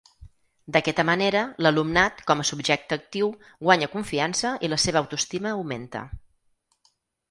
[0.77, 3.31] D'aquesta manera, l'alumnat, com a subjecte actiu,
[3.69, 6.07] guanya confiança i la seva autoestima augmenta.